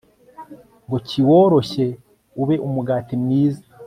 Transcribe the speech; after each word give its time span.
ngo 0.87 0.97
kiworoshye 1.07 1.85
ube 2.41 2.55
umugati 2.67 3.13
mwiza 3.23 3.63